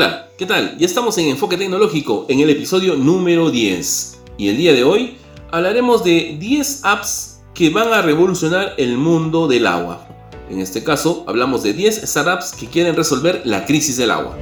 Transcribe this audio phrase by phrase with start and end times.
[0.00, 0.78] Hola, ¿qué tal?
[0.78, 4.20] Ya estamos en Enfoque Tecnológico en el episodio número 10.
[4.38, 5.16] Y el día de hoy
[5.50, 10.06] hablaremos de 10 apps que van a revolucionar el mundo del agua.
[10.48, 14.38] En este caso, hablamos de 10 startups que quieren resolver la crisis del agua.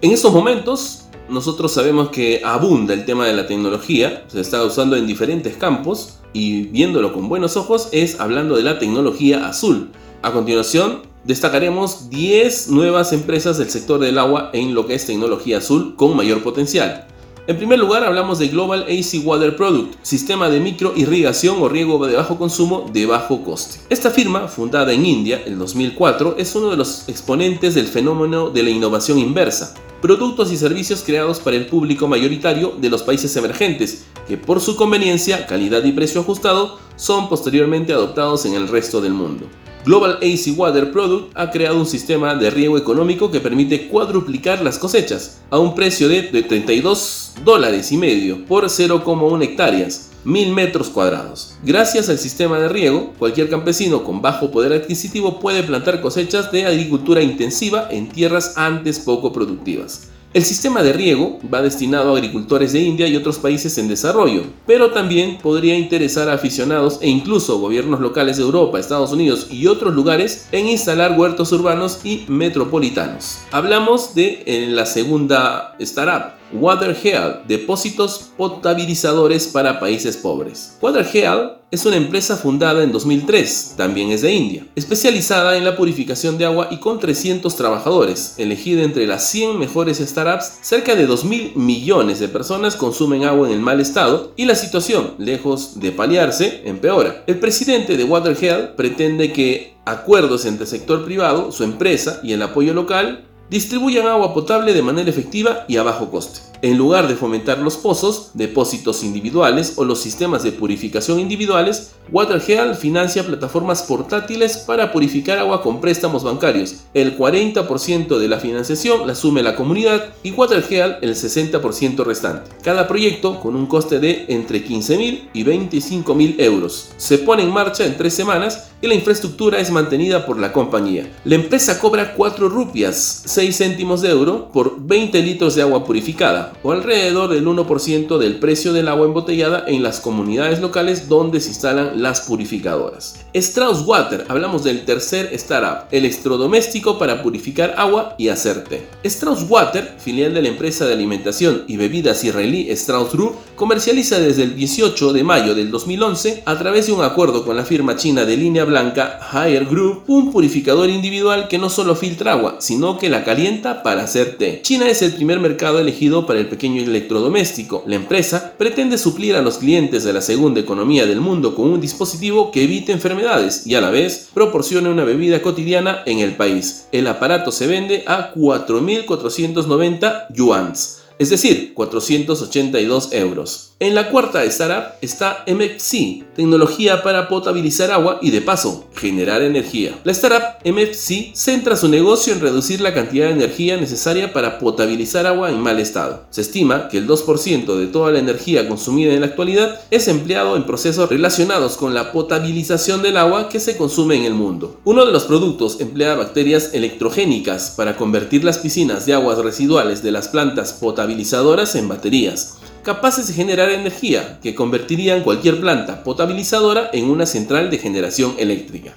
[0.00, 4.94] En estos momentos, nosotros sabemos que abunda el tema de la tecnología, se está usando
[4.94, 9.90] en diferentes campos y viéndolo con buenos ojos es hablando de la tecnología azul.
[10.22, 15.58] A continuación, destacaremos 10 nuevas empresas del sector del agua en lo que es tecnología
[15.58, 17.06] azul con mayor potencial.
[17.46, 22.06] En primer lugar hablamos de Global AC Water Product, sistema de micro irrigación o riego
[22.06, 23.78] de bajo consumo de bajo coste.
[23.90, 28.62] Esta firma, fundada en India en 2004, es uno de los exponentes del fenómeno de
[28.62, 34.06] la innovación inversa, productos y servicios creados para el público mayoritario de los países emergentes,
[34.26, 39.12] que por su conveniencia, calidad y precio ajustado, son posteriormente adoptados en el resto del
[39.12, 39.46] mundo.
[39.84, 44.78] Global AC Water Product ha creado un sistema de riego económico que permite cuadruplicar las
[44.78, 51.54] cosechas a un precio de 32 dólares y medio por 0,1 hectáreas, 1000 metros cuadrados.
[51.62, 56.66] Gracias al sistema de riego, cualquier campesino con bajo poder adquisitivo puede plantar cosechas de
[56.66, 60.08] agricultura intensiva en tierras antes poco productivas.
[60.38, 64.44] El sistema de riego va destinado a agricultores de India y otros países en desarrollo,
[64.68, 69.66] pero también podría interesar a aficionados e incluso gobiernos locales de Europa, Estados Unidos y
[69.66, 73.40] otros lugares en instalar huertos urbanos y metropolitanos.
[73.50, 80.78] Hablamos de la segunda startup, Waterhead, depósitos potabilizadores para países pobres.
[80.80, 86.38] Waterhead es una empresa fundada en 2003, también es de India, especializada en la purificación
[86.38, 91.56] de agua y con 300 trabajadores, elegida entre las 100 mejores startups, cerca de 2.000
[91.56, 96.62] millones de personas consumen agua en el mal estado y la situación, lejos de paliarse,
[96.64, 97.22] empeora.
[97.26, 102.42] El presidente de Waterhead pretende que acuerdos entre el sector privado, su empresa y el
[102.42, 106.40] apoyo local distribuyan agua potable de manera efectiva y a bajo coste.
[106.60, 112.74] En lugar de fomentar los pozos, depósitos individuales o los sistemas de purificación individuales, Waterhead
[112.74, 116.76] financia plataformas portátiles para purificar agua con préstamos bancarios.
[116.94, 122.50] El 40% de la financiación la asume la comunidad y Waterhead el 60% restante.
[122.62, 126.88] Cada proyecto con un coste de entre 15.000 y 25.000 euros.
[126.96, 131.10] Se pone en marcha en tres semanas y la infraestructura es mantenida por la compañía.
[131.24, 136.47] La empresa cobra 4 rupias, 6 céntimos de euro por 20 litros de agua purificada,
[136.62, 141.50] o alrededor del 1% del precio del agua embotellada en las comunidades locales donde se
[141.50, 143.16] instalan las purificadoras.
[143.34, 148.86] Strauss Water, hablamos del tercer startup, electrodoméstico para purificar agua y hacer té.
[149.04, 154.44] Strauss Water, filial de la empresa de alimentación y bebidas israelí Strauss Group, comercializa desde
[154.44, 158.24] el 18 de mayo del 2011, a través de un acuerdo con la firma china
[158.24, 163.08] de línea blanca Higher Group, un purificador individual que no solo filtra agua, sino que
[163.08, 164.60] la calienta para hacer té.
[164.62, 167.82] China es el primer mercado elegido para el pequeño electrodoméstico.
[167.86, 171.80] La empresa pretende suplir a los clientes de la segunda economía del mundo con un
[171.80, 176.86] dispositivo que evite enfermedades y a la vez proporcione una bebida cotidiana en el país.
[176.92, 183.67] El aparato se vende a 4.490 yuans, es decir, 482 euros.
[183.80, 189.96] En la cuarta startup está MFC, tecnología para potabilizar agua y de paso generar energía.
[190.02, 195.28] La startup MFC centra su negocio en reducir la cantidad de energía necesaria para potabilizar
[195.28, 196.26] agua en mal estado.
[196.30, 200.56] Se estima que el 2% de toda la energía consumida en la actualidad es empleado
[200.56, 204.80] en procesos relacionados con la potabilización del agua que se consume en el mundo.
[204.86, 210.10] Uno de los productos emplea bacterias electrogénicas para convertir las piscinas de aguas residuales de
[210.10, 217.10] las plantas potabilizadoras en baterías capaces de generar energía que convertirían cualquier planta potabilizadora en
[217.10, 218.96] una central de generación eléctrica.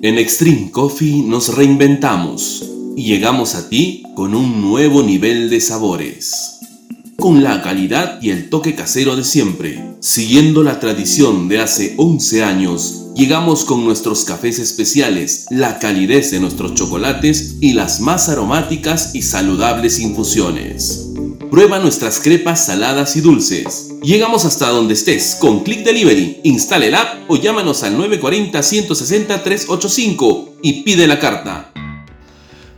[0.00, 2.64] En Extreme Coffee nos reinventamos
[2.96, 6.60] y llegamos a ti con un nuevo nivel de sabores.
[7.18, 12.42] Con la calidad y el toque casero de siempre, siguiendo la tradición de hace 11
[12.42, 19.14] años, llegamos con nuestros cafés especiales, la calidez de nuestros chocolates y las más aromáticas
[19.14, 21.09] y saludables infusiones.
[21.48, 23.94] Prueba nuestras crepas saladas y dulces.
[24.02, 26.42] Llegamos hasta donde estés con Click Delivery.
[26.44, 31.72] Instale el app o llámanos al 940-160-385 y pide la carta.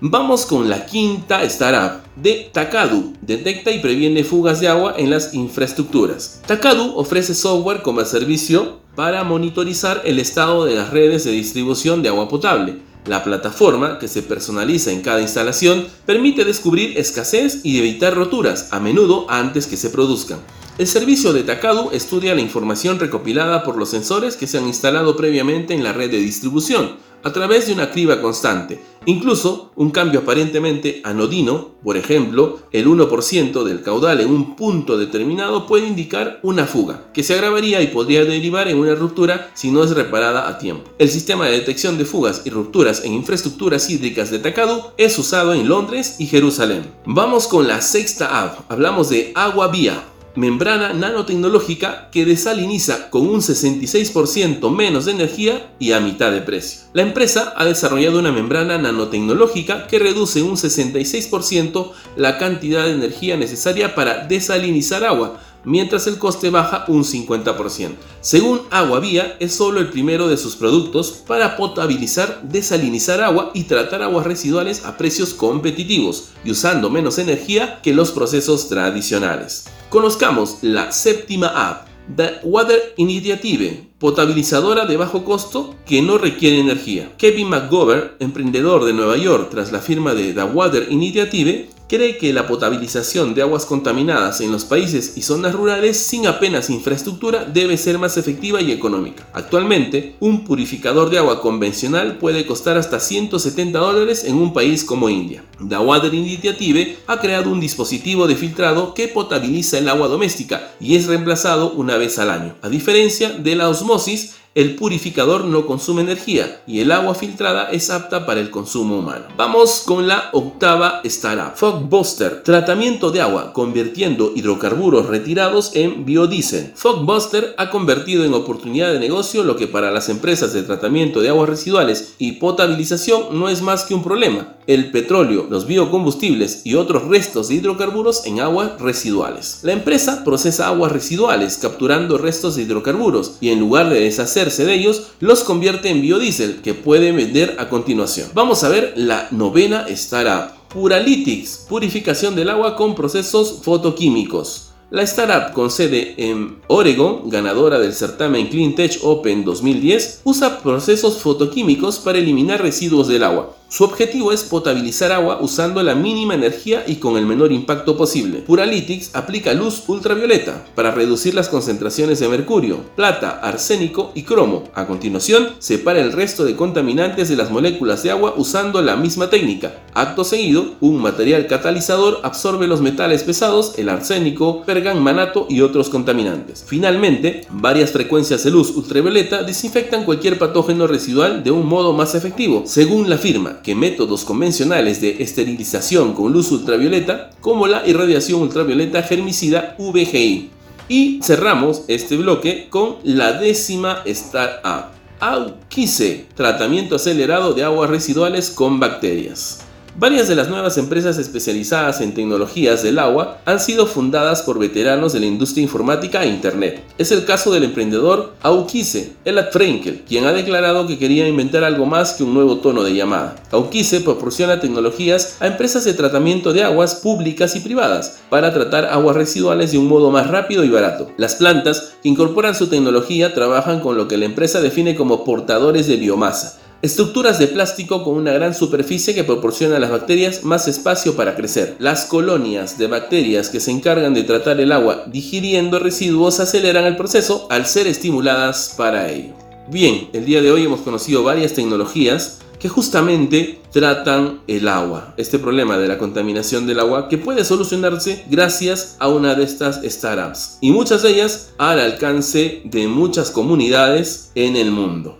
[0.00, 3.14] Vamos con la quinta startup de Takadu.
[3.20, 6.40] Detecta y previene fugas de agua en las infraestructuras.
[6.46, 12.10] Takadu ofrece software como servicio para monitorizar el estado de las redes de distribución de
[12.10, 18.14] agua potable la plataforma, que se personaliza en cada instalación, permite descubrir escasez y evitar
[18.14, 20.38] roturas, a menudo antes que se produzcan.
[20.82, 25.16] El servicio de Takadu estudia la información recopilada por los sensores que se han instalado
[25.16, 28.80] previamente en la red de distribución a través de una criba constante.
[29.06, 35.68] Incluso un cambio aparentemente anodino, por ejemplo, el 1% del caudal en un punto determinado
[35.68, 39.84] puede indicar una fuga, que se agravaría y podría derivar en una ruptura si no
[39.84, 40.90] es reparada a tiempo.
[40.98, 45.54] El sistema de detección de fugas y rupturas en infraestructuras hídricas de Takadu es usado
[45.54, 46.92] en Londres y Jerusalén.
[47.06, 48.70] Vamos con la sexta app.
[48.70, 50.02] Hablamos de Agua Vía,
[50.34, 56.80] membrana nanotecnológica que desaliniza con un 66% menos de energía y a mitad de precio.
[56.92, 63.36] La empresa ha desarrollado una membrana nanotecnológica que reduce un 66% la cantidad de energía
[63.36, 67.90] necesaria para desalinizar agua, mientras el coste baja un 50%.
[68.20, 73.64] Según Agua Vía, es solo el primero de sus productos para potabilizar, desalinizar agua y
[73.64, 79.66] tratar aguas residuales a precios competitivos y usando menos energía que los procesos tradicionales.
[79.88, 87.12] Conozcamos la séptima app, The Water Initiative, potabilizadora de bajo costo que no requiere energía.
[87.16, 92.32] Kevin McGovern, emprendedor de Nueva York tras la firma de The Water Initiative, cree que
[92.32, 97.76] la potabilización de aguas contaminadas en los países y zonas rurales sin apenas infraestructura debe
[97.76, 99.28] ser más efectiva y económica.
[99.34, 105.10] Actualmente, un purificador de agua convencional puede costar hasta 170 dólares en un país como
[105.10, 105.44] India.
[105.68, 110.96] The Water Initiative ha creado un dispositivo de filtrado que potabiliza el agua doméstica y
[110.96, 112.54] es reemplazado una vez al año.
[112.62, 117.88] A diferencia de la osmosis, el purificador no consume energía y el agua filtrada es
[117.90, 119.24] apta para el consumo humano.
[119.36, 121.56] Vamos con la octava startup.
[121.56, 126.72] Fogbuster, tratamiento de agua convirtiendo hidrocarburos retirados en biodiesel.
[126.74, 131.30] Fogbuster ha convertido en oportunidad de negocio lo que para las empresas de tratamiento de
[131.30, 136.74] aguas residuales y potabilización no es más que un problema, el petróleo, los biocombustibles y
[136.74, 139.60] otros restos de hidrocarburos en aguas residuales.
[139.62, 144.74] La empresa procesa aguas residuales capturando restos de hidrocarburos y en lugar de deshacer de
[144.74, 148.28] ellos, los convierte en biodiesel que puede vender a continuación.
[148.34, 150.56] Vamos a ver la novena startup.
[150.68, 154.71] Puralytics, purificación del agua con procesos fotoquímicos.
[154.92, 161.16] La startup con sede en Oregon, ganadora del certamen Clean Tech Open 2010, usa procesos
[161.16, 163.56] fotoquímicos para eliminar residuos del agua.
[163.72, 168.40] Su objetivo es potabilizar agua usando la mínima energía y con el menor impacto posible.
[168.40, 174.64] Puralytics aplica luz ultravioleta para reducir las concentraciones de mercurio, plata, arsénico y cromo.
[174.74, 179.30] A continuación, separa el resto de contaminantes de las moléculas de agua usando la misma
[179.30, 179.80] técnica.
[179.94, 186.64] Acto seguido, un material catalizador absorbe los metales pesados, el arsénico, pergamanato y otros contaminantes.
[186.66, 192.64] Finalmente, varias frecuencias de luz ultravioleta desinfectan cualquier patógeno residual de un modo más efectivo,
[192.66, 199.02] según la firma que métodos convencionales de esterilización con luz ultravioleta, como la irradiación ultravioleta
[199.02, 200.50] germicida VGI.
[200.88, 204.90] Y cerramos este bloque con la décima startup.
[205.20, 209.61] Auquise, tratamiento acelerado de aguas residuales con bacterias.
[209.94, 215.12] Varias de las nuevas empresas especializadas en tecnologías del agua han sido fundadas por veteranos
[215.12, 216.82] de la industria informática e Internet.
[216.96, 221.84] Es el caso del emprendedor Aukise, Elad Frenkel, quien ha declarado que quería inventar algo
[221.84, 223.36] más que un nuevo tono de llamada.
[223.50, 229.14] Aukise proporciona tecnologías a empresas de tratamiento de aguas públicas y privadas para tratar aguas
[229.14, 231.12] residuales de un modo más rápido y barato.
[231.18, 235.86] Las plantas que incorporan su tecnología trabajan con lo que la empresa define como portadores
[235.86, 240.66] de biomasa Estructuras de plástico con una gran superficie que proporciona a las bacterias más
[240.66, 241.76] espacio para crecer.
[241.78, 246.96] Las colonias de bacterias que se encargan de tratar el agua digiriendo residuos aceleran el
[246.96, 249.32] proceso al ser estimuladas para ello.
[249.70, 255.38] Bien, el día de hoy hemos conocido varias tecnologías que justamente tratan el agua, este
[255.38, 260.58] problema de la contaminación del agua que puede solucionarse gracias a una de estas startups
[260.60, 265.16] y muchas de ellas al alcance de muchas comunidades en el mundo.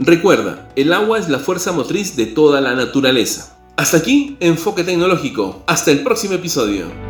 [0.00, 3.56] Recuerda, el agua es la fuerza motriz de toda la naturaleza.
[3.76, 5.64] Hasta aquí, Enfoque Tecnológico.
[5.66, 7.07] Hasta el próximo episodio.